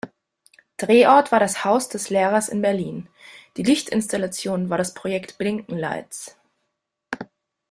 [0.77, 3.07] Drehort war das Haus des Lehrers in Berlin,
[3.55, 6.37] die Lichtinstallation war das Projekt Blinkenlights.